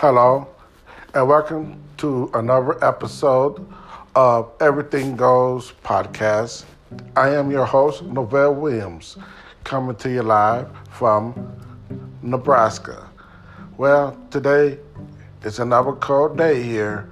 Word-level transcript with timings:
Hello, 0.00 0.46
and 1.14 1.26
welcome 1.26 1.82
to 1.96 2.30
another 2.34 2.84
episode 2.84 3.66
of 4.14 4.52
Everything 4.60 5.16
Goes 5.16 5.72
podcast. 5.82 6.66
I 7.16 7.30
am 7.30 7.50
your 7.50 7.64
host, 7.64 8.04
Novell 8.04 8.54
Williams, 8.54 9.16
coming 9.64 9.96
to 9.96 10.10
you 10.10 10.22
live 10.22 10.68
from 10.90 11.50
Nebraska. 12.20 13.08
Well, 13.78 14.14
today 14.30 14.78
is 15.44 15.60
another 15.60 15.92
cold 15.92 16.36
day 16.36 16.62
here. 16.62 17.10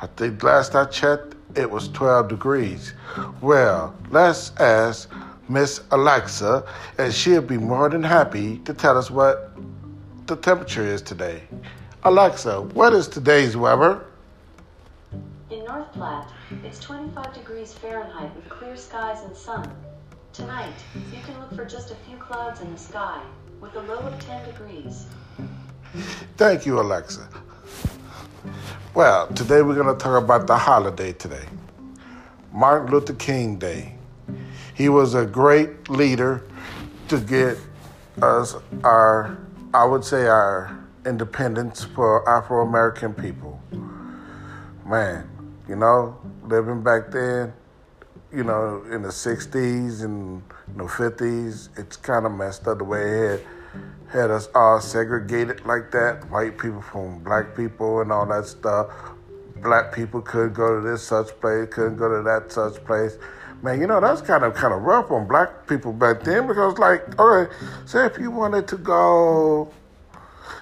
I 0.00 0.08
think 0.08 0.42
last 0.42 0.74
I 0.74 0.86
checked, 0.86 1.36
it 1.54 1.70
was 1.70 1.86
12 1.90 2.26
degrees. 2.26 2.94
Well, 3.42 3.94
let's 4.10 4.50
ask 4.58 5.08
Miss 5.48 5.82
Alexa, 5.92 6.66
and 6.98 7.14
she'll 7.14 7.42
be 7.42 7.58
more 7.58 7.88
than 7.88 8.02
happy 8.02 8.58
to 8.64 8.74
tell 8.74 8.98
us 8.98 9.08
what 9.08 9.56
the 10.26 10.34
temperature 10.34 10.84
is 10.84 11.00
today. 11.00 11.44
Alexa, 12.06 12.60
what 12.60 12.92
is 12.92 13.08
today's 13.08 13.56
weather? 13.56 14.04
In 15.50 15.64
North 15.64 15.90
Platte, 15.94 16.28
it's 16.62 16.78
25 16.78 17.32
degrees 17.32 17.72
Fahrenheit 17.72 18.36
with 18.36 18.46
clear 18.50 18.76
skies 18.76 19.24
and 19.24 19.34
sun. 19.34 19.74
Tonight, 20.34 20.74
you 20.94 21.22
can 21.24 21.40
look 21.40 21.54
for 21.54 21.64
just 21.64 21.92
a 21.92 21.94
few 22.06 22.18
clouds 22.18 22.60
in 22.60 22.70
the 22.70 22.78
sky 22.78 23.22
with 23.58 23.74
a 23.76 23.80
low 23.80 24.00
of 24.00 24.18
10 24.26 24.44
degrees. 24.44 25.06
Thank 26.36 26.66
you, 26.66 26.78
Alexa. 26.78 27.26
Well, 28.92 29.28
today 29.28 29.62
we're 29.62 29.74
going 29.74 29.96
to 29.96 30.04
talk 30.04 30.22
about 30.22 30.46
the 30.46 30.58
holiday 30.58 31.14
today 31.14 31.46
Martin 32.52 32.90
Luther 32.90 33.14
King 33.14 33.56
Day. 33.56 33.94
He 34.74 34.90
was 34.90 35.14
a 35.14 35.24
great 35.24 35.88
leader 35.88 36.42
to 37.08 37.18
get 37.18 37.56
us 38.20 38.56
our, 38.82 39.38
I 39.72 39.86
would 39.86 40.04
say, 40.04 40.26
our 40.26 40.83
independence 41.06 41.84
for 41.84 42.28
Afro 42.28 42.66
American 42.66 43.14
people. 43.14 43.60
Man, 44.86 45.28
you 45.68 45.76
know, 45.76 46.18
living 46.44 46.82
back 46.82 47.10
then, 47.10 47.52
you 48.32 48.44
know, 48.44 48.84
in 48.90 49.02
the 49.02 49.08
60s 49.08 50.04
and 50.04 50.42
know, 50.76 50.84
50s, 50.84 51.68
it's 51.78 51.96
kind 51.96 52.26
of 52.26 52.32
messed 52.32 52.66
up 52.66 52.78
the 52.78 52.84
way 52.84 53.00
it 53.00 53.46
had, 54.10 54.20
had 54.20 54.30
us 54.30 54.48
all 54.54 54.80
segregated 54.80 55.64
like 55.64 55.90
that 55.92 56.28
white 56.30 56.58
people 56.58 56.82
from 56.82 57.22
black 57.22 57.56
people 57.56 58.00
and 58.00 58.12
all 58.12 58.26
that 58.26 58.46
stuff. 58.46 58.92
Black 59.62 59.94
people 59.94 60.20
couldn't 60.20 60.52
go 60.52 60.80
to 60.80 60.86
this 60.86 61.02
such 61.02 61.28
place, 61.40 61.68
couldn't 61.70 61.96
go 61.96 62.08
to 62.08 62.22
that 62.22 62.52
such 62.52 62.84
place 62.84 63.18
man, 63.62 63.80
you 63.80 63.86
know, 63.86 63.98
that's 63.98 64.20
kind 64.20 64.44
of 64.44 64.54
kind 64.54 64.74
of 64.74 64.82
rough 64.82 65.10
on 65.10 65.26
black 65.26 65.66
people 65.66 65.90
back 65.90 66.22
then 66.22 66.46
because, 66.46 66.76
like, 66.76 67.18
okay, 67.18 67.50
say 67.86 68.04
if 68.04 68.18
you 68.18 68.30
wanted 68.30 68.68
to 68.68 68.76
go, 68.76 69.72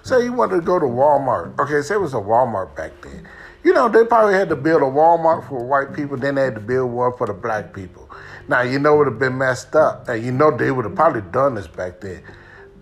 say 0.03 0.25
you 0.25 0.33
wanted 0.33 0.57
to 0.57 0.61
go 0.63 0.79
to 0.79 0.87
Walmart, 0.87 1.59
okay, 1.59 1.83
say 1.83 1.95
it 1.95 2.01
was 2.01 2.15
a 2.15 2.19
Walmart 2.19 2.75
back 2.77 2.93
then. 3.03 3.27
You 3.65 3.73
know, 3.73 3.89
they 3.89 4.05
probably 4.05 4.35
had 4.35 4.49
to 4.49 4.57
build 4.57 4.83
a 4.83 4.87
Walmart 4.87 5.49
for 5.49 5.65
white 5.65 5.95
people, 5.95 6.17
then 6.17 6.35
they 6.35 6.45
had 6.45 6.55
to 6.57 6.61
build 6.61 6.91
one 6.91 7.17
for 7.17 7.27
the 7.27 7.33
black 7.33 7.73
people. 7.73 8.11
Now, 8.49 8.63
you 8.63 8.79
know, 8.79 8.95
it 8.95 8.99
would 8.99 9.07
have 9.07 9.19
been 9.19 9.39
messed 9.39 9.77
up, 9.77 10.09
and 10.09 10.25
you 10.25 10.33
know, 10.33 10.57
they 10.57 10.71
would 10.71 10.85
have 10.85 10.95
probably 10.95 11.23
done 11.31 11.55
this 11.55 11.69
back 11.69 12.01
then. 12.01 12.23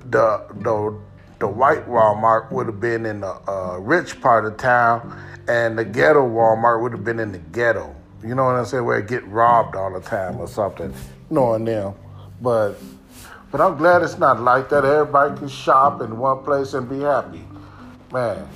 The 0.09 0.47
the 0.63 0.99
the 1.39 1.49
white 1.49 1.87
Walmart 1.89 2.51
would 2.51 2.67
have 2.67 2.81
been 2.81 3.05
in 3.07 3.21
the 3.21 3.33
uh, 3.51 3.79
rich 3.79 4.21
part 4.21 4.47
of 4.47 4.57
town, 4.57 5.19
and 5.49 5.79
the 5.79 5.85
ghetto 5.85 6.27
Walmart 6.27 6.83
would 6.83 6.93
have 6.93 7.05
been 7.05 7.19
in 7.21 7.33
the 7.33 7.39
ghetto. 7.39 7.95
You 8.23 8.35
know 8.35 8.45
what 8.45 8.57
I'm 8.57 8.65
saying? 8.65 8.85
Where 8.85 8.99
it 8.99 9.09
get 9.09 9.27
robbed 9.27 9.77
all 9.77 9.93
the 9.93 10.01
time 10.01 10.39
or 10.39 10.49
something, 10.49 10.93
knowing 11.31 11.65
them. 11.65 11.95
But 12.41 12.79
but 13.51 13.61
I'm 13.61 13.77
glad 13.77 14.03
it's 14.03 14.19
not 14.19 14.41
like 14.41 14.69
that. 14.69 14.85
Everybody 14.85 15.39
can 15.39 15.49
shop 15.49 16.01
in 16.01 16.19
one 16.19 16.45
place 16.45 16.75
and 16.75 16.89
be 16.89 17.01
happy. 17.01 17.45
Man, 18.13 18.49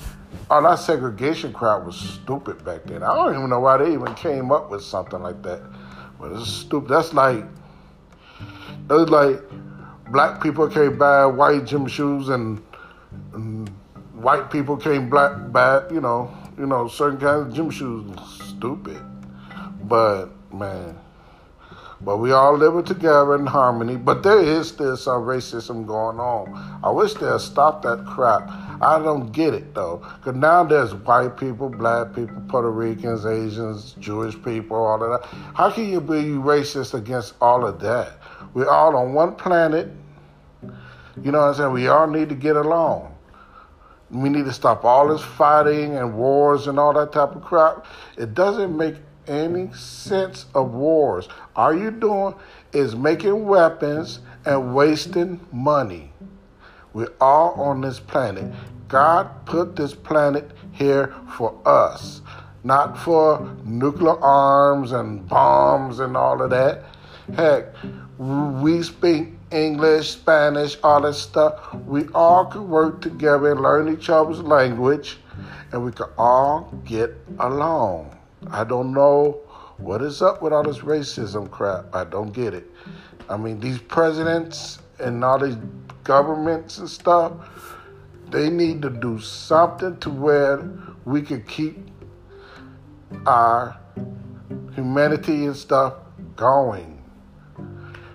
all 0.50 0.62
that 0.62 0.78
segregation 0.78 1.52
crowd 1.52 1.86
was 1.86 1.96
stupid 1.96 2.64
back 2.64 2.84
then. 2.84 3.02
I 3.02 3.14
don't 3.14 3.34
even 3.34 3.50
know 3.50 3.60
why 3.60 3.78
they 3.78 3.92
even 3.92 4.14
came 4.14 4.52
up 4.52 4.70
with 4.70 4.82
something 4.82 5.20
like 5.20 5.42
that. 5.42 5.62
But 6.18 6.32
it's 6.32 6.48
stupid. 6.48 6.90
That's 6.90 7.12
like 7.12 7.44
that's 8.86 9.10
like 9.10 9.40
black 10.10 10.42
people 10.42 10.68
can't 10.68 10.98
buy 10.98 11.26
white 11.26 11.64
gym 11.64 11.86
shoes 11.86 12.28
and, 12.28 12.62
and 13.32 13.68
white 14.14 14.50
people 14.50 14.76
can't 14.76 15.08
black 15.10 15.50
buy 15.50 15.82
you 15.90 16.00
know 16.00 16.34
you 16.58 16.66
know 16.66 16.88
certain 16.88 17.18
kinds 17.18 17.48
of 17.48 17.54
gym 17.54 17.70
shoes. 17.70 18.06
Stupid. 18.48 19.02
But 19.82 20.26
man, 20.52 20.98
but 22.04 22.18
we 22.18 22.32
all 22.32 22.56
living 22.56 22.84
together 22.84 23.34
in 23.34 23.46
harmony. 23.46 23.96
But 23.96 24.22
there 24.22 24.40
is 24.40 24.68
still 24.68 24.96
some 24.96 25.22
racism 25.22 25.86
going 25.86 26.18
on. 26.18 26.80
I 26.82 26.90
wish 26.90 27.14
they'd 27.14 27.40
stop 27.40 27.82
that 27.82 28.04
crap. 28.06 28.48
I 28.82 28.98
don't 29.02 29.32
get 29.32 29.54
it 29.54 29.74
though, 29.74 30.04
because 30.18 30.36
now 30.36 30.64
there's 30.64 30.94
white 30.94 31.36
people, 31.36 31.70
black 31.70 32.14
people, 32.14 32.42
Puerto 32.48 32.70
Ricans, 32.70 33.24
Asians, 33.24 33.94
Jewish 33.98 34.34
people, 34.42 34.76
all 34.76 35.02
of 35.02 35.22
that. 35.22 35.28
How 35.54 35.70
can 35.70 35.90
you 35.90 36.00
be 36.00 36.24
racist 36.34 36.94
against 36.94 37.34
all 37.40 37.66
of 37.66 37.80
that? 37.80 38.18
We're 38.52 38.68
all 38.68 38.96
on 38.96 39.14
one 39.14 39.34
planet. 39.36 39.88
You 40.62 41.30
know 41.32 41.38
what 41.38 41.48
I'm 41.48 41.54
saying? 41.54 41.72
We 41.72 41.88
all 41.88 42.06
need 42.06 42.28
to 42.28 42.34
get 42.34 42.56
along. 42.56 43.14
We 44.10 44.28
need 44.28 44.44
to 44.44 44.52
stop 44.52 44.84
all 44.84 45.08
this 45.08 45.22
fighting 45.22 45.96
and 45.96 46.16
wars 46.16 46.66
and 46.66 46.78
all 46.78 46.92
that 46.92 47.12
type 47.12 47.34
of 47.34 47.42
crap. 47.42 47.86
It 48.16 48.34
doesn't 48.34 48.76
make 48.76 48.96
any 49.28 49.72
sense 49.72 50.46
of 50.54 50.72
wars. 50.72 51.28
All 51.56 51.76
you're 51.76 51.90
doing 51.90 52.34
is 52.72 52.94
making 52.94 53.46
weapons 53.46 54.20
and 54.44 54.74
wasting 54.74 55.40
money. 55.52 56.12
We're 56.92 57.12
all 57.20 57.52
on 57.60 57.80
this 57.80 57.98
planet. 58.00 58.52
God 58.88 59.28
put 59.46 59.76
this 59.76 59.94
planet 59.94 60.50
here 60.72 61.14
for 61.36 61.58
us, 61.64 62.20
not 62.62 62.98
for 62.98 63.56
nuclear 63.64 64.18
arms 64.20 64.92
and 64.92 65.26
bombs 65.28 66.00
and 66.00 66.16
all 66.16 66.40
of 66.42 66.50
that. 66.50 66.84
Heck, 67.34 67.74
we 68.18 68.82
speak 68.82 69.30
English, 69.50 70.10
Spanish, 70.10 70.76
all 70.82 71.00
that 71.00 71.14
stuff. 71.14 71.74
We 71.86 72.06
all 72.14 72.44
can 72.46 72.68
work 72.68 73.00
together 73.00 73.52
and 73.52 73.60
learn 73.60 73.92
each 73.92 74.10
other's 74.10 74.40
language, 74.40 75.18
and 75.72 75.84
we 75.84 75.92
can 75.92 76.08
all 76.18 76.72
get 76.84 77.16
along. 77.38 78.16
I 78.50 78.64
don't 78.64 78.92
know 78.92 79.40
what 79.78 80.02
is 80.02 80.22
up 80.22 80.42
with 80.42 80.52
all 80.52 80.62
this 80.62 80.78
racism 80.78 81.50
crap. 81.50 81.94
I 81.94 82.04
don't 82.04 82.32
get 82.32 82.54
it. 82.54 82.70
I 83.28 83.36
mean, 83.36 83.60
these 83.60 83.78
presidents 83.78 84.78
and 84.98 85.24
all 85.24 85.38
these 85.38 85.56
governments 86.04 86.78
and 86.78 86.88
stuff, 86.88 87.32
they 88.30 88.50
need 88.50 88.82
to 88.82 88.90
do 88.90 89.18
something 89.18 89.96
to 89.98 90.10
where 90.10 90.68
we 91.04 91.22
can 91.22 91.42
keep 91.44 91.78
our 93.26 93.78
humanity 94.74 95.46
and 95.46 95.56
stuff 95.56 95.94
going. 96.36 96.90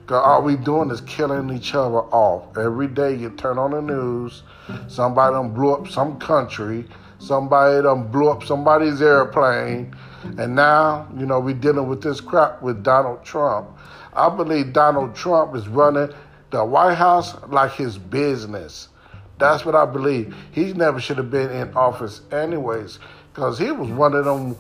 All 0.10 0.42
we 0.42 0.56
doing 0.56 0.90
is 0.90 1.02
killing 1.02 1.56
each 1.56 1.76
other 1.76 2.00
off. 2.00 2.58
Every 2.58 2.88
day 2.88 3.14
you 3.16 3.30
turn 3.30 3.60
on 3.60 3.72
the 3.72 3.82
news, 3.82 4.42
somebody 4.88 5.34
done 5.34 5.54
blew 5.54 5.72
up 5.72 5.88
some 5.88 6.18
country, 6.18 6.88
somebody 7.20 7.84
done 7.84 8.08
blew 8.08 8.30
up 8.30 8.44
somebody's 8.44 9.04
airplane, 9.04 9.96
and 10.38 10.56
now, 10.56 11.08
you 11.18 11.26
know, 11.26 11.40
we're 11.40 11.56
dealing 11.56 11.88
with 11.88 12.02
this 12.02 12.22
crap 12.22 12.62
with 12.62 12.84
Donald 12.84 13.24
Trump. 13.24 13.70
I 14.14 14.30
believe 14.30 14.74
Donald 14.74 15.16
Trump 15.16 15.56
is 15.56 15.68
running 15.68 16.10
the 16.52 16.66
White 16.66 16.96
House 16.96 17.36
like 17.50 17.72
his 17.74 17.98
business. 17.98 18.90
That's 19.38 19.66
what 19.66 19.76
I 19.76 19.86
believe. 19.86 20.36
He 20.52 20.74
never 20.74 21.00
should 21.00 21.18
have 21.18 21.32
been 21.32 21.50
in 21.50 21.74
office 21.74 22.22
anyways, 22.32 23.00
because 23.34 23.58
he 23.58 23.72
was 23.72 23.90
one 23.90 24.14
of 24.14 24.26
them 24.26 24.56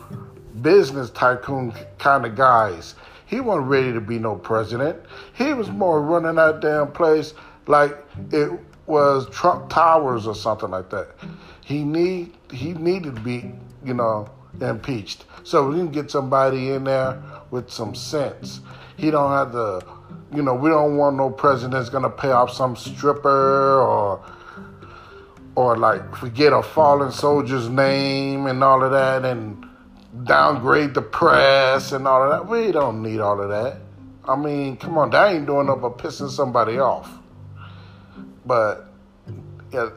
business 0.61 1.09
tycoon 1.09 1.73
kind 1.97 2.25
of 2.25 2.35
guys. 2.35 2.95
He 3.25 3.39
wasn't 3.39 3.67
ready 3.67 3.93
to 3.93 4.01
be 4.01 4.17
no 4.17 4.35
president. 4.35 4.99
He 5.33 5.53
was 5.53 5.69
more 5.69 6.01
running 6.01 6.35
that 6.35 6.61
damn 6.61 6.91
place 6.91 7.33
like 7.67 7.97
it 8.31 8.51
was 8.87 9.29
Trump 9.29 9.69
Towers 9.69 10.25
or 10.25 10.33
something 10.33 10.71
like 10.71 10.89
that. 10.89 11.11
He 11.63 11.83
need 11.83 12.35
he 12.51 12.73
needed 12.73 13.15
to 13.15 13.21
be, 13.21 13.51
you 13.83 13.93
know, 13.93 14.29
impeached. 14.61 15.25
So 15.43 15.69
we 15.69 15.77
can 15.77 15.91
get 15.91 16.11
somebody 16.11 16.71
in 16.71 16.83
there 16.83 17.21
with 17.51 17.69
some 17.69 17.95
sense. 17.95 18.61
He 18.97 19.11
don't 19.11 19.31
have 19.31 19.51
to, 19.53 19.85
you 20.35 20.41
know, 20.41 20.53
we 20.53 20.69
don't 20.69 20.97
want 20.97 21.15
no 21.15 21.29
president 21.29 21.73
that's 21.73 21.89
gonna 21.89 22.09
pay 22.09 22.31
off 22.31 22.51
some 22.51 22.75
stripper 22.75 23.81
or 23.81 24.23
or 25.55 25.77
like 25.77 26.15
forget 26.15 26.53
a 26.53 26.61
fallen 26.61 27.11
soldier's 27.11 27.67
name 27.69 28.45
and 28.45 28.63
all 28.63 28.83
of 28.83 28.91
that 28.91 29.25
and 29.25 29.65
downgrade 30.23 30.93
the 30.93 31.01
press 31.01 31.91
and 31.91 32.07
all 32.07 32.23
of 32.23 32.29
that. 32.29 32.49
We 32.49 32.71
don't 32.71 33.01
need 33.01 33.19
all 33.19 33.41
of 33.41 33.49
that. 33.49 33.77
I 34.25 34.35
mean, 34.35 34.77
come 34.77 34.97
on, 34.97 35.09
that 35.09 35.33
ain't 35.33 35.47
doing 35.47 35.67
nothing 35.67 35.81
but 35.81 35.97
pissing 35.97 36.29
somebody 36.29 36.77
off. 36.79 37.11
But 38.45 38.89
yeah, 39.71 39.89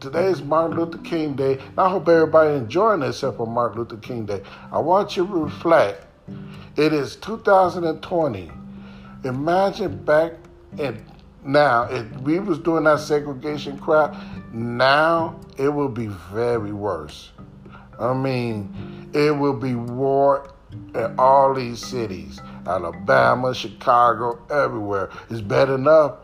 today 0.00 0.26
is 0.26 0.42
Martin 0.42 0.78
Luther 0.78 0.98
King 0.98 1.34
Day. 1.34 1.58
And 1.58 1.78
I 1.78 1.88
hope 1.90 2.08
everybody 2.08 2.54
enjoying 2.54 3.00
themselves 3.00 3.36
for 3.36 3.46
Martin 3.46 3.78
Luther 3.78 3.98
King 3.98 4.24
Day. 4.24 4.42
I 4.72 4.78
want 4.78 5.16
you 5.16 5.26
to 5.26 5.32
reflect. 5.32 6.06
It 6.76 6.92
is 6.92 7.16
2020. 7.16 8.50
Imagine 9.24 10.04
back 10.04 10.32
in 10.78 11.04
Now, 11.44 11.84
if 11.84 12.06
we 12.20 12.38
was 12.38 12.58
doing 12.58 12.84
that 12.84 13.00
segregation 13.00 13.78
crap, 13.78 14.14
now 14.52 15.38
it 15.58 15.68
will 15.68 15.88
be 15.88 16.06
very 16.32 16.72
worse. 16.72 17.32
I 17.98 18.14
mean, 18.14 19.10
it 19.12 19.30
will 19.36 19.56
be 19.56 19.74
war 19.74 20.54
in 20.94 21.14
all 21.18 21.54
these 21.54 21.84
cities. 21.84 22.40
Alabama, 22.66 23.54
Chicago, 23.54 24.38
everywhere. 24.50 25.10
It's 25.30 25.40
bad 25.40 25.70
enough. 25.70 26.18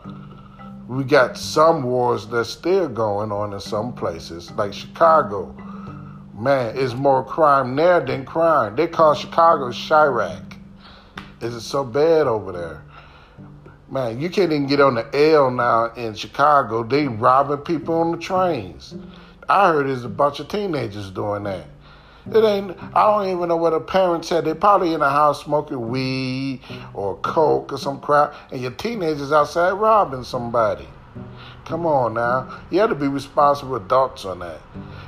We 0.87 1.03
got 1.03 1.37
some 1.37 1.83
wars 1.83 2.27
that's 2.27 2.49
still 2.49 2.87
going 2.87 3.29
on 3.29 3.51
in 3.51 3.59
some 3.59 3.93
places, 3.93 4.49
like 4.51 4.73
Chicago. 4.73 5.53
Man, 6.33 6.77
it's 6.77 6.93
more 6.93 7.25
crime 7.25 7.75
there 7.75 7.99
than 7.99 8.23
crime. 8.23 8.75
They 8.77 8.87
call 8.87 9.13
Chicago 9.13 9.69
Chiraq. 9.69 10.57
Is 11.41 11.55
it 11.55 11.61
so 11.61 11.83
bad 11.83 12.27
over 12.27 12.51
there? 12.53 12.83
Man, 13.89 14.21
you 14.21 14.29
can't 14.29 14.51
even 14.51 14.67
get 14.67 14.79
on 14.79 14.95
the 14.95 15.31
L 15.33 15.51
now 15.51 15.93
in 15.93 16.13
Chicago. 16.13 16.83
They 16.83 17.07
robbing 17.07 17.59
people 17.59 17.95
on 17.95 18.11
the 18.11 18.17
trains. 18.17 18.95
I 19.49 19.69
heard 19.69 19.87
there's 19.87 20.05
a 20.05 20.09
bunch 20.09 20.39
of 20.39 20.47
teenagers 20.47 21.09
doing 21.09 21.43
that. 21.43 21.65
It 22.33 22.43
ain't. 22.43 22.75
I 22.93 23.05
don't 23.05 23.35
even 23.35 23.49
know 23.49 23.55
what 23.55 23.73
a 23.73 23.79
parent 23.79 24.25
said. 24.25 24.45
They 24.45 24.53
probably 24.53 24.93
in 24.93 24.99
the 24.99 25.09
house 25.09 25.43
smoking 25.43 25.87
weed 25.87 26.61
or 26.93 27.15
coke 27.17 27.71
or 27.71 27.77
some 27.77 28.01
crap, 28.01 28.33
and 28.51 28.61
your 28.61 28.71
teenagers 28.71 29.31
outside 29.31 29.71
robbing 29.71 30.23
somebody. 30.23 30.87
Come 31.65 31.85
on 31.85 32.13
now, 32.13 32.61
you 32.69 32.79
have 32.79 32.89
to 32.89 32.95
be 32.95 33.07
responsible 33.07 33.75
adults 33.75 34.25
on 34.25 34.39
that. 34.39 34.59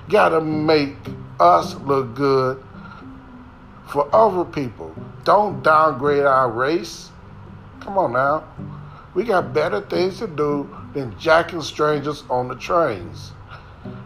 Gotta 0.09 0.41
make 0.41 0.95
us 1.39 1.75
look 1.75 2.15
good 2.15 2.61
for 3.87 4.13
other 4.13 4.43
people. 4.43 4.93
Don't 5.23 5.63
downgrade 5.63 6.25
our 6.25 6.49
race. 6.49 7.11
Come 7.79 7.97
on 7.97 8.13
now. 8.13 8.43
We 9.13 9.23
got 9.23 9.53
better 9.53 9.81
things 9.81 10.19
to 10.19 10.27
do 10.27 10.69
than 10.93 11.17
jacking 11.19 11.61
strangers 11.61 12.23
on 12.29 12.47
the 12.47 12.55
trains. 12.55 13.31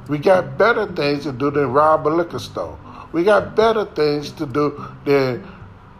We 0.07 0.17
got 0.17 0.57
better 0.57 0.85
things 0.85 1.23
to 1.23 1.31
do 1.31 1.51
than 1.51 1.71
rob 1.71 2.07
a 2.07 2.09
liquor 2.09 2.39
store. 2.39 2.77
We 3.13 3.23
got 3.23 3.55
better 3.55 3.85
things 3.85 4.31
to 4.33 4.45
do 4.47 4.83
than 5.05 5.47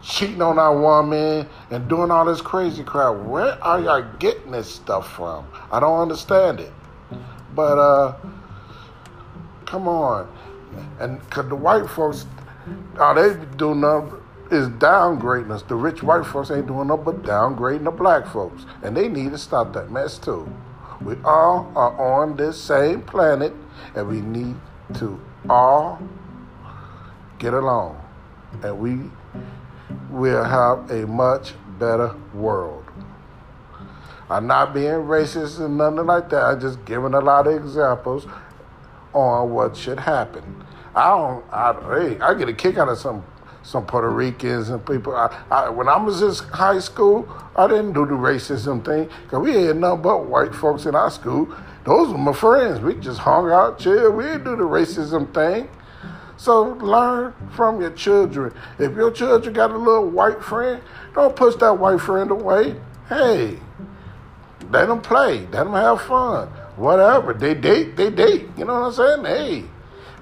cheating 0.01 0.42
on 0.42 0.60
our 0.60 0.77
woman 0.77 1.48
and 1.69 1.88
doing 1.88 2.12
all 2.12 2.25
this 2.25 2.42
crazy 2.42 2.83
crap. 2.83 3.15
Where 3.15 3.63
are 3.63 3.80
y'all 3.80 4.06
getting 4.18 4.51
this 4.51 4.74
stuff 4.74 5.13
from? 5.15 5.48
I 5.71 5.80
don't 5.80 6.00
understand 6.00 6.60
it. 6.60 6.74
But 7.56 7.77
uh 7.77 8.15
come 9.65 9.88
on. 9.88 10.27
And 11.00 11.30
cause 11.30 11.48
the 11.48 11.56
white 11.56 11.88
folks 11.88 12.25
all 13.00 13.13
they 13.13 13.36
do 13.57 13.75
nothing 13.75 14.19
is 14.51 14.68
downgrading 14.69 15.51
us. 15.51 15.62
The 15.63 15.75
rich 15.75 16.04
white 16.04 16.25
folks 16.25 16.51
ain't 16.51 16.68
doing 16.68 16.88
nothing 16.88 17.06
but 17.06 17.24
downgrading 17.24 17.83
the 17.83 17.92
black 17.92 18.27
folks. 18.27 18.66
And 18.81 18.98
they 18.98 19.07
need 19.07 19.31
to 19.31 19.38
stop 19.38 19.74
that 19.74 19.92
mess 19.92 20.18
too. 20.18 20.51
We 21.01 21.16
all 21.24 21.71
are 21.75 22.00
on 22.00 22.38
this 22.38 22.59
same 22.59 23.04
planet 23.04 23.54
and 23.95 24.07
we 24.07 24.21
need 24.21 24.56
to 24.95 25.19
all 25.50 26.01
get 27.44 27.54
along, 27.54 28.01
and 28.63 28.80
we 28.80 28.98
will 30.10 30.44
have 30.45 30.90
a 30.90 31.06
much 31.06 31.54
better 31.78 32.16
world. 32.34 32.86
I'm 34.30 34.48
not 34.48 34.74
being 34.74 35.04
racist 35.12 35.60
and 35.60 35.78
nothing 35.78 36.06
like 36.06 36.30
that. 36.30 36.42
I'm 36.42 36.62
just 36.62 36.84
giving 36.86 37.13
a 37.13 37.19
lot 37.19 37.45
of 37.45 37.54
examples 37.54 38.25
on 39.12 39.51
what 39.51 39.75
should 39.75 40.00
happen. 40.00 40.63
I 40.95 41.10
don't. 41.10 41.45
I, 41.51 42.18
I 42.22 42.34
get 42.34 42.48
a 42.48 42.54
kick 42.54 42.78
out 42.78 42.88
of 42.88 42.98
some 42.98 43.25
some 43.62 43.86
Puerto 43.86 44.10
Ricans 44.10 44.69
and 44.69 44.86
people. 44.86 45.13
I, 45.13 45.44
I, 45.51 45.69
when 45.69 45.90
I 45.90 45.98
was 45.98 46.22
in 46.22 46.50
high 46.50 46.80
school, 46.80 47.28
I 47.56 47.68
didn't 47.68 47.94
do 47.94 48.06
the 48.06 48.13
racism 48.13 48.86
thing 48.86 49.10
because 49.24 49.40
we 49.44 49.54
had 49.54 49.78
nothing 49.78 50.01
but 50.01 50.25
white 50.25 50.56
folks 50.56 50.86
in 50.86 50.95
our 50.95 51.12
school. 51.12 51.54
Those 51.86 52.10
were 52.10 52.18
my 52.18 52.34
friends. 52.34 52.80
We 52.80 52.95
just 52.95 53.19
hung 53.19 53.51
out, 53.51 53.80
chill. 53.80 54.12
We 54.12 54.24
didn't 54.24 54.45
do 54.45 54.56
the 54.56 54.63
racism 54.63 55.34
thing. 55.34 55.68
So 56.38 56.63
learn 56.63 57.33
from 57.51 57.80
your 57.81 57.91
children. 57.91 58.53
If 58.80 58.95
your 58.95 59.12
children 59.12 59.53
got 59.53 59.71
a 59.71 59.77
little 59.77 60.09
white 60.09 60.44
friend, 60.44 60.81
don't 61.13 61.35
push 61.35 61.56
that 61.56 61.77
white 61.77 62.01
friend 62.01 62.31
away. 62.31 62.75
Hey, 63.07 63.59
let 64.69 64.88
them 64.88 65.01
play. 65.01 65.41
Let 65.47 65.65
them 65.65 65.74
have 65.74 66.01
fun. 66.01 66.47
Whatever. 66.75 67.33
They 67.33 67.53
date, 67.53 67.95
they 67.95 68.09
date. 68.09 68.47
You 68.57 68.65
know 68.65 68.81
what 68.81 69.00
I'm 69.00 69.24
saying? 69.24 69.25
Hey, 69.25 69.65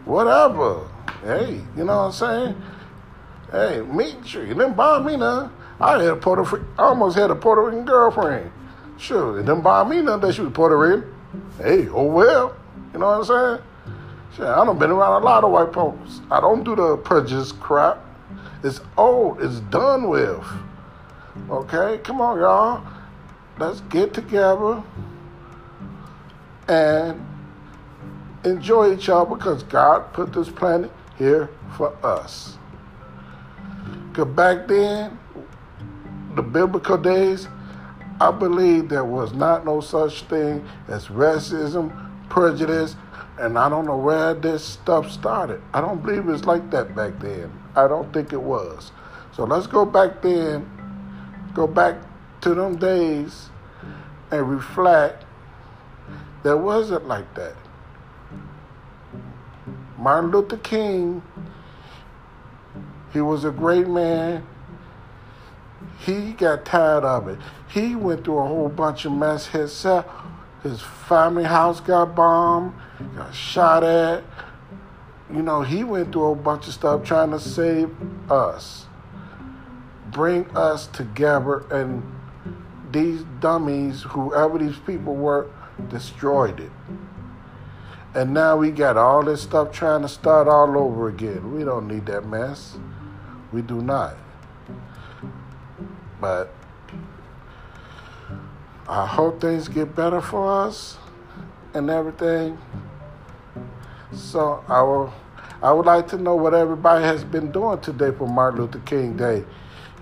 whatever. 0.06 0.88
Hey, 1.24 1.62
you 1.78 1.84
know 1.86 1.98
what 1.98 2.04
I'm 2.04 2.12
saying? 2.12 2.62
Hey, 3.52 3.82
meet 3.82 4.34
you 4.34 4.48
didn't 4.48 4.76
buy 4.76 5.00
me 5.00 5.18
none. 5.18 5.52
I 5.80 6.02
had 6.02 6.12
a 6.12 6.16
Puerto 6.16 6.66
I 6.78 6.84
almost 6.84 7.18
had 7.18 7.32
a 7.32 7.36
Puerto 7.36 7.62
Rican 7.64 7.86
girlfriend. 7.86 8.52
Sure, 8.98 9.40
it 9.40 9.44
didn't 9.44 9.62
buy 9.62 9.84
me 9.84 10.02
none 10.02 10.22
that 10.22 10.34
she 10.34 10.42
was 10.42 10.54
Puerto 10.54 10.78
Rican. 10.78 11.14
Hey, 11.58 11.88
oh 11.90 12.06
well. 12.06 12.56
You 12.94 13.00
know 13.00 13.08
what 13.08 13.30
I'm 13.30 13.58
saying? 13.58 13.71
Shit, 14.36 14.46
I 14.46 14.64
done 14.64 14.80
been 14.80 14.92
around 14.92 15.22
a 15.22 15.26
lot 15.26 15.44
of 15.44 15.52
white 15.52 15.74
folks. 15.74 16.22
I 16.32 16.40
don't 16.40 16.64
do 16.64 16.76
the 16.76 16.96
prejudice 16.98 17.52
crap. 17.52 18.00
It's 18.64 18.80
old. 18.98 19.42
It's 19.42 19.60
done 19.60 20.08
with. 20.08 20.46
Okay, 21.50 22.00
come 22.04 22.22
on, 22.22 22.40
y'all. 22.40 22.84
Let's 23.60 23.82
get 23.82 24.14
together 24.14 24.82
and 26.70 27.28
enjoy 28.46 28.94
each 28.94 29.10
other 29.10 29.36
because 29.36 29.64
God 29.64 30.14
put 30.14 30.32
this 30.32 30.50
planet 30.50 30.92
here 31.18 31.50
for 31.76 31.94
us. 32.06 32.58
Because 34.10 34.34
back 34.34 34.68
then, 34.68 35.20
the 36.36 36.42
biblical 36.42 36.98
days, 36.98 37.50
I 38.22 38.32
believe 38.32 38.88
there 38.88 39.04
was 39.04 39.34
not 39.34 39.66
no 39.66 39.82
such 39.82 40.24
thing 40.24 40.66
as 40.88 41.08
racism, 41.08 42.10
prejudice, 42.30 42.96
and 43.42 43.58
I 43.58 43.70
don't 43.70 43.88
know 43.88 43.98
where 43.98 44.36
this 44.36 44.64
stuff 44.64 45.10
started. 45.12 45.62
I 45.74 45.82
don't 45.82 46.04
believe 46.04 46.30
it's 46.30 46.46
like 46.46 46.70
that 46.70 46.96
back 46.96 47.20
then. 47.20 47.52
I 47.76 47.88
don't 47.88 48.14
think 48.14 48.34
it 48.34 48.42
was. 48.42 48.92
So 49.36 49.46
let's 49.46 49.66
go 49.66 49.84
back 49.84 50.22
then, 50.22 50.70
go 51.56 51.66
back 51.66 51.96
to 52.42 52.54
them 52.54 52.78
days 52.78 53.50
and 54.30 54.48
reflect. 54.48 55.26
There 56.44 56.56
wasn't 56.56 57.08
like 57.08 57.34
that. 57.34 57.56
Martin 59.98 60.30
Luther 60.30 60.58
King, 60.58 61.24
he 63.12 63.22
was 63.22 63.44
a 63.44 63.52
great 63.52 63.88
man. 63.88 64.46
He 66.00 66.34
got 66.34 66.64
tired 66.66 67.04
of 67.04 67.28
it. 67.28 67.40
He 67.70 67.96
went 67.96 68.24
through 68.24 68.38
a 68.38 68.48
whole 68.48 68.70
bunch 68.70 69.06
of 69.06 69.14
mess 69.14 69.48
himself. 69.48 70.06
His 70.64 70.82
family 70.82 71.44
house 71.44 71.80
got 71.80 72.16
bombed 72.16 72.74
got 73.16 73.34
shot 73.34 73.84
at. 73.84 74.24
You 75.34 75.42
know, 75.42 75.62
he 75.62 75.84
went 75.84 76.12
through 76.12 76.32
a 76.32 76.36
bunch 76.36 76.68
of 76.68 76.74
stuff 76.74 77.04
trying 77.04 77.32
to 77.32 77.40
save 77.40 77.90
us, 78.30 78.86
bring 80.08 80.46
us 80.56 80.88
together, 80.88 81.64
and 81.72 82.04
these 82.92 83.24
dummies, 83.40 84.04
whoever 84.04 84.58
these 84.58 84.78
people 84.80 85.16
were, 85.16 85.50
destroyed 85.90 86.60
it. 86.60 86.72
And 88.14 88.34
now 88.34 88.58
we 88.58 88.72
got 88.72 88.98
all 88.98 89.24
this 89.24 89.42
stuff 89.42 89.72
trying 89.72 90.02
to 90.02 90.10
start 90.10 90.50
all 90.50 90.78
over 90.78 91.08
again. 91.08 91.54
We 91.56 91.64
don't 91.64 91.88
need 91.88 92.06
that 92.08 92.28
mess. 92.28 92.78
We 93.54 93.62
do 93.62 93.82
not. 93.82 94.18
But 96.20 96.54
I 98.88 99.06
hope 99.06 99.40
things 99.40 99.68
get 99.68 99.96
better 99.96 100.22
for 100.22 100.52
us 100.66 100.98
and 101.74 101.90
everything. 101.90 102.58
So 104.14 104.64
I 104.68 104.82
will, 104.82 105.14
I 105.62 105.72
would 105.72 105.86
like 105.86 106.08
to 106.10 106.18
know 106.18 106.36
what 106.36 106.54
everybody 106.54 107.04
has 107.04 107.24
been 107.24 107.52
doing 107.52 107.80
today 107.80 108.12
for 108.12 108.28
Martin 108.28 108.62
Luther 108.62 108.80
King 108.80 109.16
Day. 109.16 109.44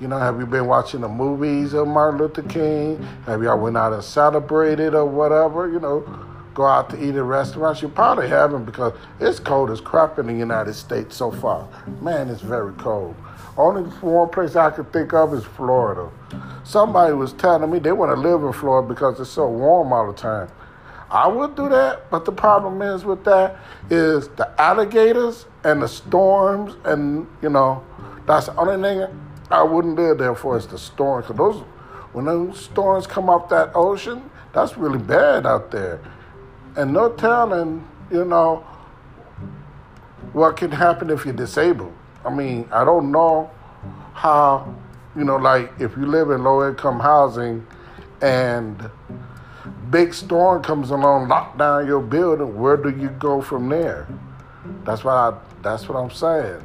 You 0.02 0.08
know, 0.08 0.18
have 0.18 0.40
you 0.40 0.46
been 0.46 0.66
watching 0.66 1.02
the 1.02 1.10
movies 1.10 1.74
of 1.74 1.88
Martin 1.88 2.20
Luther 2.20 2.42
King? 2.44 3.04
Have 3.26 3.44
y'all 3.44 3.60
went 3.60 3.76
out 3.76 3.92
and 3.92 4.04
celebrated 4.04 4.96
or 4.96 5.06
whatever? 5.06 5.70
You 5.70 5.80
know, 5.80 6.29
go 6.54 6.66
out 6.66 6.90
to 6.92 7.04
eat 7.04 7.16
at 7.16 7.24
restaurants. 7.24 7.82
You 7.82 7.90
probably 7.90 8.28
haven't 8.28 8.66
because 8.66 8.94
it's 9.20 9.40
cold 9.40 9.72
as 9.72 9.82
crap 9.82 10.20
in 10.20 10.28
the 10.28 10.34
United 10.34 10.74
States 10.74 11.16
so 11.16 11.32
far. 11.32 11.68
Man, 12.02 12.30
it's 12.30 12.42
very 12.42 12.74
cold. 12.74 13.16
Only 13.58 13.84
one 14.02 14.30
place 14.30 14.56
I 14.56 14.70
could 14.70 14.92
think 14.94 15.14
of 15.14 15.34
is 15.34 15.44
Florida. 15.44 16.10
Somebody 16.64 17.14
was 17.14 17.34
telling 17.34 17.70
me 17.70 17.80
they 17.80 17.92
want 17.92 18.16
to 18.16 18.20
live 18.20 18.44
in 18.44 18.54
Florida 18.54 18.88
because 18.88 19.20
it's 19.20 19.30
so 19.30 19.48
warm 19.50 19.92
all 19.92 20.08
the 20.08 20.18
time. 20.18 20.50
I 21.12 21.28
would 21.28 21.56
do 21.56 21.68
that, 21.70 22.10
but 22.12 22.26
the 22.26 22.32
problem 22.32 22.82
is 22.82 23.04
with 23.04 23.24
that 23.24 23.58
is 23.90 24.28
the 24.30 24.50
alligators 24.62 25.46
and 25.64 25.82
the 25.82 25.88
storms, 25.88 26.76
and 26.86 27.28
you 27.42 27.50
know, 27.50 27.84
that's 28.28 28.46
the 28.46 28.56
only 28.58 28.82
thing 28.82 29.08
I 29.50 29.64
wouldn't 29.64 29.96
live 29.96 30.20
there 30.20 30.36
for 30.36 30.56
is 30.58 30.68
the 30.68 30.78
storms. 30.78 31.26
Cause 31.26 31.36
those, 31.38 31.64
when 32.14 32.26
those 32.26 32.64
storms 32.64 33.08
come 33.08 33.30
up 33.30 33.50
that 33.50 33.72
ocean, 33.74 34.30
that's 34.54 34.78
really 34.78 35.00
bad 35.00 35.48
out 35.48 35.72
there, 35.72 36.00
and 36.76 36.94
no 36.94 37.12
telling, 37.14 37.88
you 38.12 38.26
know, 38.26 38.66
what 40.34 40.58
can 40.58 40.72
happen 40.72 41.10
if 41.10 41.26
you're 41.26 41.34
disabled. 41.34 41.94
I 42.26 42.34
mean, 42.34 42.68
I 42.72 42.84
don't 42.86 43.12
know 43.12 43.50
how, 44.14 44.76
you 45.16 45.24
know, 45.24 45.38
like 45.38 45.72
if 45.80 45.96
you 45.98 46.06
live 46.06 46.30
in 46.32 46.44
low 46.44 46.68
income 46.68 47.00
housing 47.00 47.66
and 48.22 48.90
big 49.90 50.14
storm 50.14 50.62
comes 50.62 50.92
along, 50.92 51.28
lock 51.28 51.58
down 51.58 51.88
your 51.88 52.02
building, 52.02 52.58
where 52.58 52.78
do 52.78 52.90
you 52.90 53.10
go 53.10 53.42
from 53.42 53.70
there? 53.70 54.08
That's 54.84 55.04
what 55.04 55.14
I. 55.14 55.38
That's 55.62 55.88
what 55.90 55.98
I'm 55.98 56.12
saying. 56.12 56.64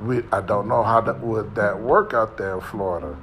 We. 0.00 0.22
I 0.32 0.40
don't 0.40 0.68
know 0.68 0.82
how 0.82 1.00
that 1.02 1.20
would 1.20 1.54
that 1.54 1.78
work 1.78 2.14
out 2.14 2.36
there 2.36 2.54
in 2.54 2.60
Florida. 2.60 3.16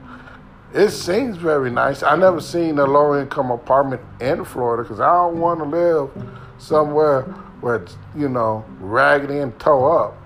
It 0.74 0.90
seems 0.90 1.38
very 1.38 1.72
nice. 1.72 2.04
I 2.04 2.16
never 2.18 2.42
seen 2.42 2.78
a 2.78 2.86
low 2.86 3.20
income 3.20 3.52
apartment 3.52 4.02
in 4.20 4.44
Florida 4.44 4.84
because 4.84 5.00
I 5.00 5.12
don't 5.12 5.40
want 5.40 5.60
to 5.60 5.66
live 5.66 6.10
somewhere 6.58 7.22
where 7.62 7.76
it's 7.76 7.98
you 8.16 8.28
know 8.28 8.66
raggedy 8.80 9.40
and 9.40 9.58
toe 9.60 9.86
up. 9.86 10.18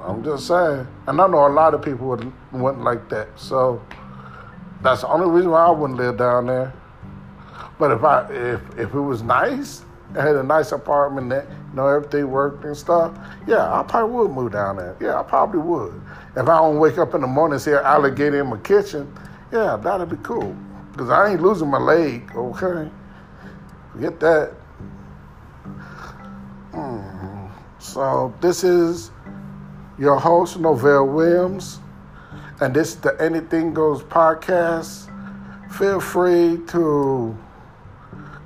I'm 0.00 0.24
just 0.24 0.46
saying, 0.46 0.86
and 1.06 1.20
I 1.20 1.26
know 1.26 1.46
a 1.46 1.48
lot 1.48 1.74
of 1.74 1.82
people 1.82 2.08
would 2.08 2.32
wouldn't 2.52 2.82
like 2.84 3.08
that. 3.10 3.28
So 3.38 3.84
that's 4.82 5.02
the 5.02 5.08
only 5.08 5.28
reason 5.28 5.50
why 5.50 5.66
I 5.66 5.70
wouldn't 5.70 5.98
live 5.98 6.16
down 6.16 6.46
there. 6.46 6.72
But 7.78 7.90
if 7.90 8.04
I 8.04 8.26
if 8.30 8.60
if 8.78 8.94
it 8.94 9.00
was 9.00 9.22
nice, 9.22 9.84
I 10.16 10.22
had 10.22 10.36
a 10.36 10.42
nice 10.42 10.72
apartment 10.72 11.28
that 11.28 11.46
you 11.48 11.76
know 11.76 11.88
everything 11.88 12.30
worked 12.30 12.64
and 12.64 12.76
stuff, 12.76 13.16
yeah, 13.46 13.80
I 13.80 13.82
probably 13.82 14.16
would 14.16 14.30
move 14.30 14.52
down 14.52 14.76
there. 14.76 14.96
Yeah, 15.00 15.20
I 15.20 15.22
probably 15.22 15.60
would. 15.60 16.00
If 16.36 16.48
I 16.48 16.58
don't 16.58 16.80
wake 16.80 16.98
up 16.98 17.14
in 17.14 17.20
the 17.20 17.28
morning 17.28 17.54
and 17.54 17.62
see 17.62 17.70
an 17.70 17.84
alligator 17.84 18.40
in 18.40 18.48
my 18.48 18.56
kitchen, 18.58 19.12
yeah, 19.52 19.76
that'd 19.76 20.08
be 20.08 20.16
cool. 20.16 20.56
Because 20.90 21.08
I 21.08 21.30
ain't 21.30 21.40
losing 21.40 21.68
my 21.68 21.78
leg, 21.78 22.28
okay? 22.34 22.90
Forget 23.92 24.18
that. 24.20 24.52
Mm. 26.72 27.50
So 27.78 28.34
this 28.40 28.64
is 28.64 29.12
your 29.96 30.18
host, 30.18 30.58
Novell 30.60 31.12
Williams, 31.12 31.78
and 32.60 32.74
this 32.74 32.90
is 32.90 32.96
the 32.96 33.16
Anything 33.20 33.72
Goes 33.72 34.02
podcast. 34.02 35.10
Feel 35.72 36.00
free 36.00 36.58
to 36.68 37.36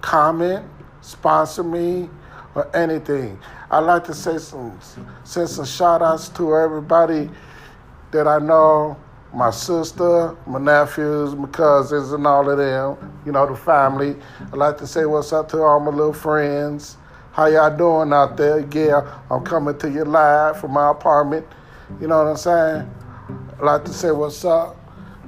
comment, 0.03 0.67
sponsor 1.01 1.63
me, 1.63 2.11
or 2.55 2.75
anything. 2.77 3.39
I'd 3.71 3.81
like 3.81 4.05
to 4.05 4.15
say 4.15 4.37
some 4.39 4.79
send 5.25 5.49
some 5.49 5.65
shout 5.65 6.03
outs 6.03 6.29
to 6.31 6.55
everybody 6.55 7.31
that 8.11 8.27
I 8.27 8.39
know, 8.39 8.97
my 9.35 9.51
sister, 9.51 10.37
my 10.47 10.59
nephews, 10.59 11.35
my 11.35 11.49
cousins, 11.49 12.13
and 12.13 12.27
all 12.27 12.49
of 12.49 12.59
them, 12.59 13.21
you 13.27 13.33
know, 13.33 13.47
the 13.47 13.57
family. 13.57 14.17
I'd 14.41 14.57
like 14.59 14.79
to 14.79 14.87
say 14.87 15.05
what's 15.05 15.33
up 15.33 15.49
to 15.51 15.63
all 15.63 15.81
my 15.81 15.91
little 15.91 16.13
friends. 16.13 16.97
How 17.33 17.47
y'all 17.47 17.77
doing 17.77 18.13
out 18.13 18.37
there? 18.37 18.61
Yeah, 18.73 19.21
I'm 19.31 19.45
coming 19.45 19.79
to 19.79 19.91
you 19.91 20.05
live 20.05 20.61
from 20.61 20.73
my 20.73 20.91
apartment. 20.91 21.47
You 22.01 22.09
know 22.09 22.19
what 22.19 22.31
I'm 22.31 22.37
saying? 22.37 22.91
I'd 23.59 23.65
like 23.65 23.85
to 23.85 23.93
say 23.93 24.11
what's 24.11 24.45
up 24.45 24.77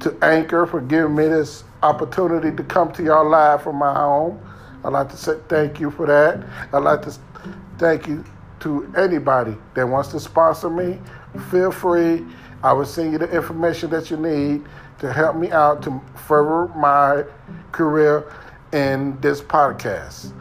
to 0.01 0.17
Anchor 0.23 0.67
for 0.67 0.81
giving 0.81 1.15
me 1.15 1.29
this 1.29 1.65
opportunity 1.83 2.55
to 2.57 2.65
come 2.65 2.91
to 2.93 3.03
y'all 3.03 3.29
live 3.29 3.63
from 3.63 3.77
my 3.77 3.93
home. 3.95 4.41
I'd 4.85 4.93
like 4.93 5.11
to 5.11 5.17
say 5.17 5.35
thank 5.49 5.79
you 5.79 5.91
for 5.91 6.07
that. 6.07 6.43
I'd 6.73 6.83
like 6.83 7.03
to 7.03 7.15
thank 7.79 8.09
you 8.09 8.25
to 8.61 8.93
anybody 8.97 9.57
that 9.75 9.87
wants 9.87 10.11
to 10.11 10.21
sponsor 10.21 10.71
me. 10.71 10.99
Feel 11.51 11.71
free. 11.71 12.25
I 12.63 12.75
will 12.75 12.85
send 12.85 13.13
you 13.13 13.19
the 13.19 13.31
information 13.31 13.89
that 13.91 14.11
you 14.11 14.19
need 14.19 14.67
to 14.99 15.11
help 15.11 15.35
me 15.35 15.51
out 15.51 15.83
to 15.85 16.01
further 16.27 16.73
my 16.75 17.25
career 17.73 18.31
in 18.73 19.19
this 19.21 19.41
podcast. 19.41 20.33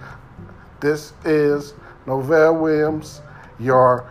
This 0.82 1.14
is 1.24 1.74
Novell 2.06 2.60
Williams, 2.60 3.22
your 3.58 4.06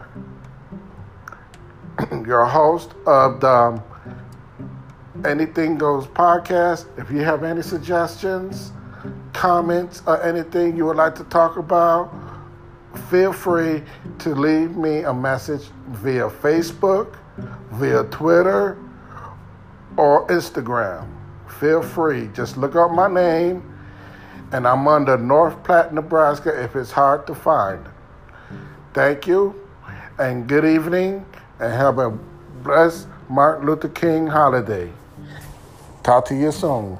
your 2.26 2.46
host 2.46 2.94
of 3.06 3.40
the 3.40 3.82
Anything 5.26 5.76
Goes 5.76 6.06
podcast. 6.06 6.86
If 6.98 7.10
you 7.10 7.18
have 7.18 7.44
any 7.44 7.60
suggestions, 7.60 8.72
comments, 9.34 10.02
or 10.06 10.22
anything 10.22 10.76
you 10.76 10.86
would 10.86 10.96
like 10.96 11.14
to 11.16 11.24
talk 11.24 11.58
about, 11.58 12.10
feel 13.10 13.32
free 13.34 13.82
to 14.20 14.34
leave 14.34 14.76
me 14.76 15.02
a 15.02 15.12
message 15.12 15.68
via 15.88 16.30
Facebook, 16.30 17.16
via 17.72 18.04
Twitter, 18.04 18.78
or 19.96 20.26
Instagram. 20.28 21.08
Feel 21.60 21.82
free. 21.82 22.28
Just 22.34 22.56
look 22.56 22.76
up 22.76 22.90
my 22.92 23.08
name, 23.08 23.62
and 24.52 24.66
I'm 24.66 24.86
under 24.86 25.16
North 25.16 25.62
Platte, 25.64 25.92
Nebraska 25.92 26.62
if 26.62 26.76
it's 26.76 26.92
hard 26.92 27.26
to 27.26 27.34
find. 27.34 27.84
Thank 28.94 29.26
you, 29.26 29.54
and 30.18 30.48
good 30.48 30.64
evening, 30.64 31.26
and 31.60 31.72
have 31.72 31.98
a 31.98 32.10
blessed 32.62 33.08
Martin 33.28 33.66
Luther 33.66 33.88
King 33.88 34.26
holiday. 34.26 34.90
Talk 36.02 36.24
to 36.26 36.34
you 36.34 36.52
soon. 36.52 36.98